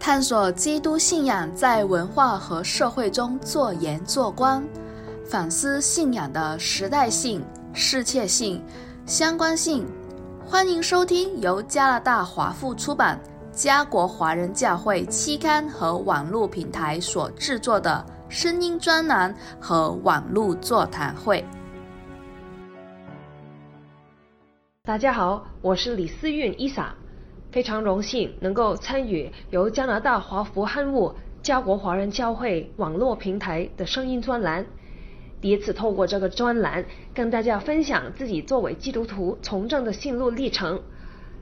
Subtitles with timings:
[0.00, 4.64] 探索基督信仰在文化和社会中做盐做光，
[5.28, 7.44] 反思信仰的时代性、
[7.74, 8.62] 世切性、
[9.06, 9.84] 相关性。
[10.46, 13.20] 欢迎收听由加拿大华富出版、
[13.52, 21.44] 加国华人教会期刊和网络平台所制作的声音专栏和网络座谈会。
[24.84, 26.94] 大家好，我是李思韵伊莎。
[27.50, 34.66] 非常荣幸能够参与由加拿大华福汉务家国华人教会网络平台的声音专栏，
[35.40, 36.84] 第一次透过这个专栏
[37.14, 40.82] 跟大家分享自己作为基督徒从政的心路历程。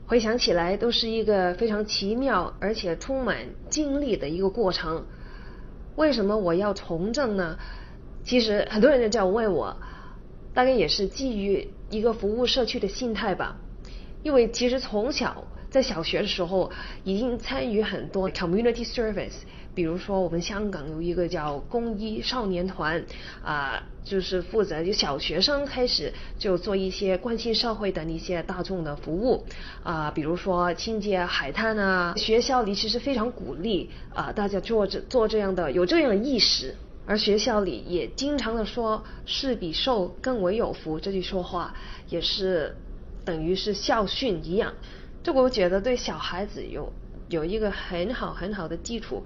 [0.06, 5.04] 回想起来，都是一个非常奇妙而且充满经历的一个过程。
[5.96, 7.57] 为什么我要从政呢？
[8.23, 9.77] 其实很多人就问我，
[10.54, 13.57] 大概也是基于一个服务社区的心态吧。
[14.23, 15.43] 因为其实从小。
[15.77, 16.71] 在小学的时候，
[17.05, 19.35] 已经参与很多 community service，
[19.75, 23.05] 比如说我们香港有一个叫公益少年团，
[23.45, 29.45] 啊，就是负责就小学生开始就做一些关心社会的那些大众的服务，
[29.83, 36.74] 啊，比如说清洁海滩啊，学校里其实非常鼓励啊大家做这做这样的有这样的意识，
[37.05, 41.74] 而学校里也经常的说“是比受更为有福”这句说话，
[42.09, 42.74] 也是
[43.27, 44.73] 等于是校训一样。
[45.27, 46.93] 这个我觉得对小孩子有
[47.29, 49.24] 有一个很好很好的基础，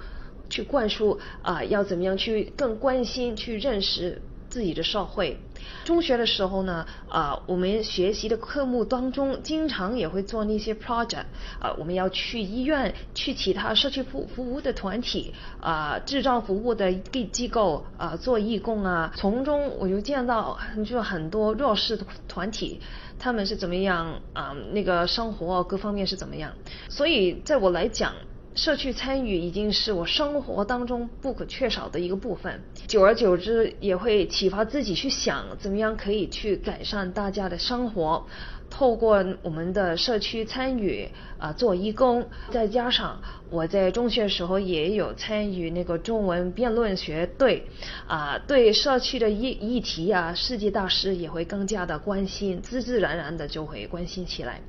[0.48, 5.38] 去灌输啊，要怎么样去更关心、去认识自己的社会。
[5.84, 11.24] 中学的时候呢，啊，我们学习的科目当中，经常也会做那些 project，
[11.60, 21.98] 啊，我们要去医院、去其他社区服服务的团体、啊，智障服务的机机构啊，做义工啊，从中我就见到就很多弱势
[22.28, 22.80] 团体。
[23.22, 24.56] 他们是怎么样啊？
[24.72, 26.50] 那个生活各方面是怎么样？
[26.88, 28.14] 所以在我来讲，
[28.54, 32.60] 社区参与已经是我生活当中不可缺少的一个部分。
[32.88, 38.26] 久而久之，也会启发自己去想，怎么样可以去改善大家的生活。
[38.68, 41.08] 透过我们的社区参与
[41.38, 43.20] 啊，做义工，再加上
[43.50, 47.66] 我在中学时候也有参与那个中文辩论学队
[48.06, 54.60] 啊，对社区的议议题啊，世界大事也会更加的关心，自自然然的就会关心起来。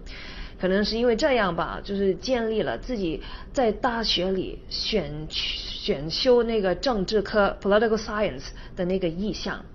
[0.61, 3.19] 可能是因为这样吧，就是建立了自己
[3.51, 9.65] 在大学里选选修那个政治科 （political science） 的那个意向。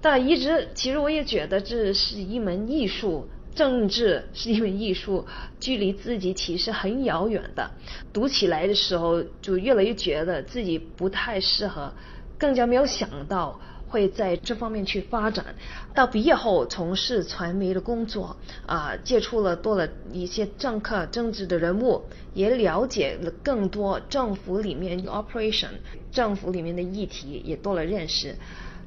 [0.00, 3.28] 但一直其实我也觉得这是一门艺术。
[3.54, 5.24] 政治是一门艺术，
[5.60, 7.70] 距离自己其实很遥远的。
[8.12, 11.92] 读起来的时候，就越来越觉得自己不太适合，
[12.36, 13.60] 更加没有想到
[13.94, 15.54] 会在这方面去发展。
[15.94, 22.02] 到毕业后从事传媒的工作，啊，接触了多了一些政客、政治的人物，
[22.34, 25.68] 也了解了更多政府里面 operation，
[26.10, 28.34] 政府里面的议题也多了认识。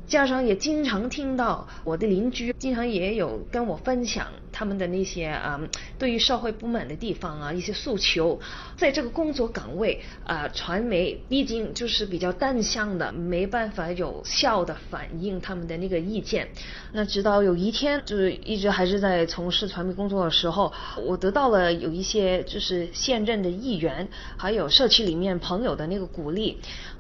[0.08, 5.60] 加上也经常听到我的邻居经常也有跟我分享他们的那些啊
[6.00, 8.40] 对于社会不满的地方啊一些诉求，
[8.78, 16.48] 在这个工作岗位啊传媒毕竟就是比较单向的，没办法有效的反映他们的那个意见。
[16.94, 20.72] 那直到有一天，就是一直还是在从事传媒工作的时候，
[21.06, 24.08] 我得到了有一些就是现任的议员
[24.38, 26.58] 还有社区里面朋友的那个鼓励。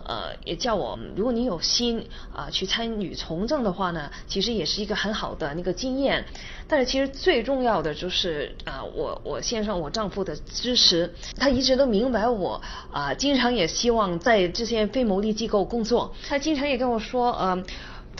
[0.09, 6.25] 呃，也叫我，如果你有心啊去参女从政的话呢，其实也是一个很好的那个经验。
[6.67, 16.13] 但是其实最重要的就是啊，我我献上我丈夫的支持，他一直都明白我啊，经常也希望在这些非牟利机构工作。
[16.27, 17.65] 他经常也跟我说，嗯，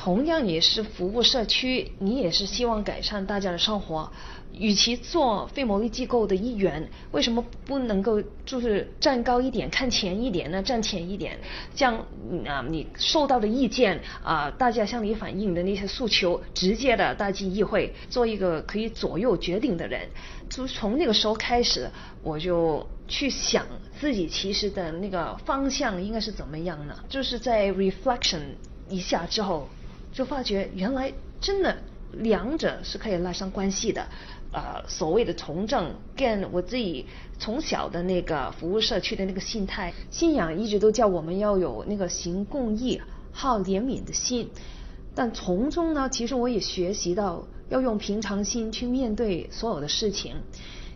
[0.07, 4.09] 同样也是服务社区，你也是希望改善大家的生活。
[4.53, 10.63] 与其做非牟利机构的一员，为什么不能够就是站高一点、看前一点呢？
[10.63, 11.38] 站前一点，
[11.75, 12.06] 这样
[12.46, 20.07] 啊，你受到的意见啊，大家向你反映的那些诉求，直接的带进议会，做一个可以左右决定的人。
[20.50, 21.91] 就从那个时候开始，
[22.23, 23.67] 我就去想
[24.00, 26.96] 自己其实的那个方向应该是怎么样呢？
[27.09, 28.40] 就是在 reflection
[28.87, 29.67] 一下之后，
[30.11, 31.77] 就发觉原来真的
[32.11, 34.07] 两者是可以拉上关系的。
[34.53, 37.05] 呃，所谓的从政，跟我自己
[37.37, 43.01] 从小的那个服务社区的那个心态、信仰，一直都叫我们要有那个行公益、
[43.33, 44.49] 好怜悯的心。
[45.13, 50.37] 但从中呢，其实我也学习到要用平常心去面对所有的事情，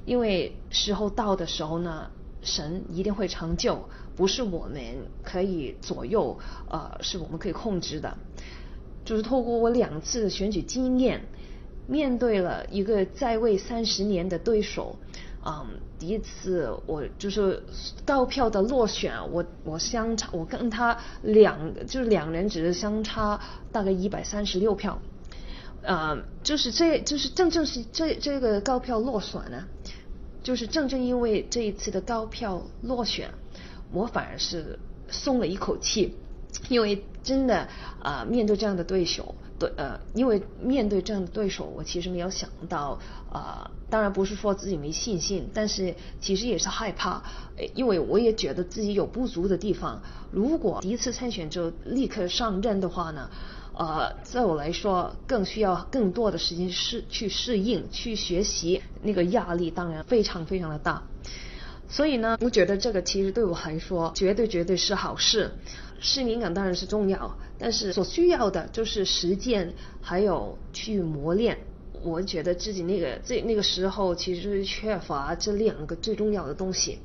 [0.05, 2.09] 因为时候到的时候呢，
[2.41, 4.81] 神一定会成就，不是我们
[5.23, 8.17] 可以左右，呃，是我们可以控制的。
[9.11, 11.21] 就是透过我两次的选举经验。
[11.87, 14.95] 面对了一个在位三十年的对手，
[15.45, 15.67] 嗯，
[15.99, 17.61] 第一次我就是
[18.05, 23.37] 高票的落选，我我相差，我跟他两就是两人只是相差
[23.73, 24.97] 大概一百三十六票，
[25.81, 29.65] 呃，就是这就是正正是这这个高票落选呢，
[30.41, 33.29] 就是正正因为这一次的高票落选，
[33.91, 34.79] 我反而是
[35.09, 36.15] 松了一口气，
[36.69, 37.67] 因为真的
[38.01, 39.35] 啊，面对这样的对手。
[39.59, 42.97] 对，呃，因为面对这样的对手，我其实没有想到，
[43.31, 47.21] 啊，当然不是说自己没信心，但是其实也是害怕，
[47.75, 50.01] 因为我也觉得自己有不足的地方。
[50.31, 53.29] 如果第一次参选就立刻上任的话呢，
[53.75, 61.03] 呃，在我来说更需要更多的时间适去适应、去学习，那个压力当然非常非常的大。
[61.87, 65.51] 所以呢，我觉得这个其实对我来说，绝对绝对是好事。
[66.03, 69.71] 市民感当然是重要，但是所需要的就是实践，
[70.01, 71.57] 还有去磨练。
[72.03, 76.97] 我觉得自己那个这那个时候其实缺乏这两个最重要的东西。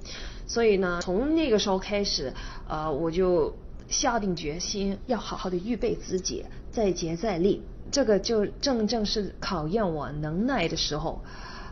[0.46, 2.32] 所以呢，从那个时候开始，
[2.66, 3.54] 呃，我就
[3.88, 7.62] 下定决心要好好的预备自己，再接再厉。
[7.90, 11.22] 这个就正正是考验我能耐的时候。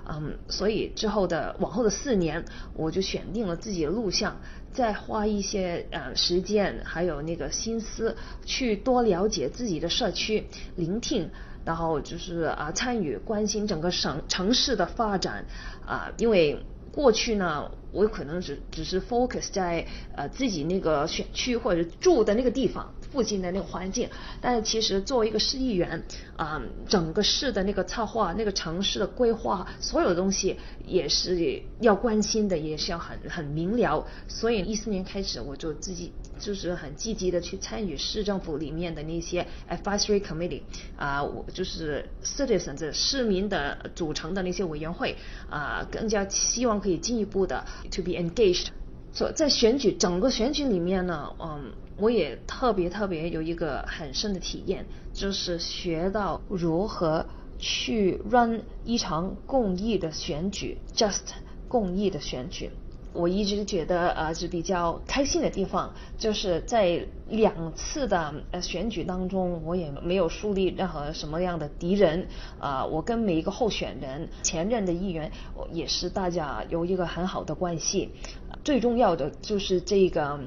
[0.09, 4.41] 嗯，所以之后的往后的四年，我就选定了自己的路向，
[4.73, 10.47] 再花一些呃时间，还有那个心思，去多了解自己的社区，
[10.77, 11.31] 聆听，
[11.65, 15.47] 然后就是啊参与关心整个省城市的发展
[15.87, 17.71] 啊，因为过去呢。
[17.95, 19.87] 我可能只只是 focus 在
[20.17, 24.09] 呃自己那个选区或者住的那个地方附近的那个环境，
[24.41, 26.03] 但是其实作为一个市议员，
[26.37, 34.05] 啊，整个市的那个策划、那个城市的规划，所有的东西也是要关心的，也是要很很明了。
[34.27, 40.63] 所以一四年开始，我就自己就是很积极的去参与市政府里面的那些 advisory committee，
[40.97, 45.17] 啊，我就是 citizens 市民的组成的那些委员会，
[45.49, 47.65] 啊，更加希望可以进一步的。
[47.93, 48.67] to be engaged，
[49.15, 57.25] 所在选举整个选举里面呢，嗯，我也特别特别有一个很深的体验，就是学到如何
[57.57, 61.21] 去 run 一场公益的选举，just
[61.69, 62.71] 公益的选举。
[63.13, 72.27] 我一直觉得呃是比较开心的地方，就是在两次的呃选举当中，我也没有树立任何什么样的敌人
[72.59, 75.31] 啊，我跟每一个候选人、前任的议员
[75.71, 78.11] 也是大家有一个很好的关系。
[78.65, 80.41] 最重要的就是这个。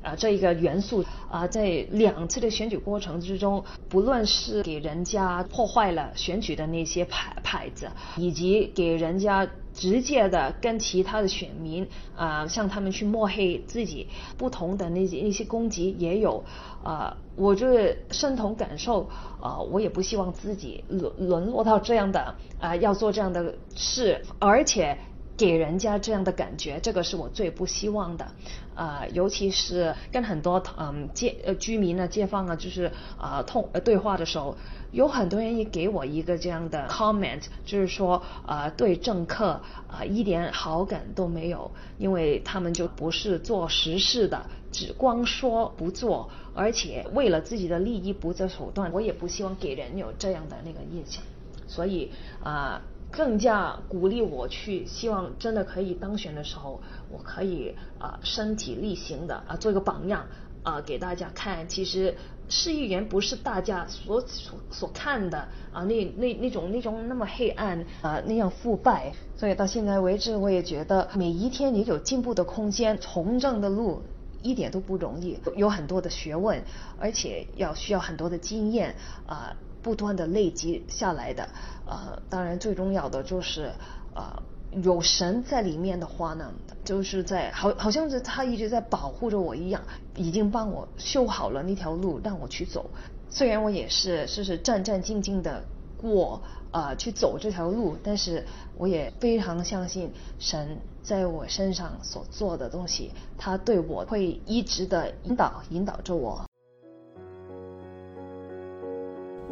[0.00, 11.84] 啊，这一个元素啊，在两次的选举过程之中，不论是给人家破坏了选举的那些牌牌子，以及给人家直接的跟其他的选民
[12.16, 14.06] 啊，向他们去抹黑自己，
[14.38, 16.44] 不同的那些那些攻击也有
[16.84, 19.08] 啊，我就是深同感受
[19.40, 24.96] 啊，我也不希望自己沦沦落到这样的啊，要做这样的事，而且。
[25.38, 28.26] 给人家这样的感觉，这个是我最不希望的，
[28.74, 34.56] 啊，尤其是跟很多嗯街呃居民呢、街坊啊，就是啊通对话的时候，
[34.90, 51.22] 有很多人也给我一个这样的 comment，就是说啊对政客啊一点好感都没有，因为他们就不是做实事的，只光说不做，而且为了自己的利益不择手段，我也不希望给人有这样的那个印象，
[51.68, 52.10] 所以
[52.42, 52.82] 啊。
[53.10, 60.26] 更加鼓励我去，希望真的可以当选的时候，我可以啊身体力行的啊做一个榜样
[60.62, 61.68] 啊给大家看。
[61.68, 62.14] 其实
[62.48, 69.12] 市议员不是大家所所所看的啊那那那种那种那么黑暗啊那样腐败。
[69.36, 72.98] 所以到现在为止，我也觉得每一天也有进步的空间。
[72.98, 74.02] 从政的路
[74.42, 76.62] 一点都不容易，有很多的学问，
[77.00, 78.94] 而且要需要很多的经验
[79.26, 79.56] 啊。
[79.82, 81.48] 不断的累积下来的，
[81.86, 83.72] 呃，当然最重要的就是，
[84.14, 84.42] 呃，
[84.82, 86.52] 有神在里面的话呢，
[86.84, 89.82] 就是在好好像是他一直在保护着我一样，
[90.16, 92.90] 已经帮我修好了那条路让我去走。
[93.30, 95.62] 虽然我也是是是战战兢兢的
[96.00, 96.40] 过
[96.72, 98.44] 呃去走这条路，但是
[98.76, 106.47] 我也非常相信神在我身上所做的东西，他对我会一直的引导引导着我。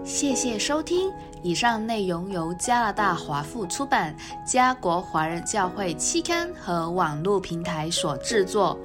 [0.07, 4.15] 谢谢收听，以上内容由加拿大华富出版、
[4.47, 8.79] 加国华人教会期刊和网络平台所制作。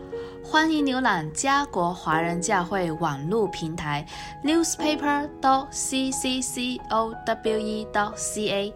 [0.43, 4.03] 欢迎浏览加国华人教会网络平台
[4.43, 8.73] newspaper dot c c c o w e dot c a。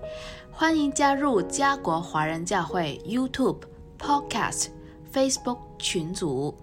[0.51, 3.61] 欢迎加入加国华人教会 YouTube、
[3.99, 4.67] Podcast、
[5.11, 6.55] Facebook 群组。